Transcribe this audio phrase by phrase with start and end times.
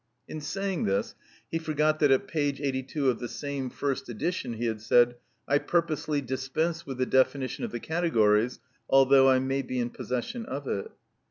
[0.27, 1.13] In saying this
[1.51, 2.39] he forgot that at p.
[2.39, 5.15] 82 of the same first edition he had said:
[5.47, 8.59] "I purposely dispense with the definition of the categories
[8.89, 10.89] although I may be in possession of it."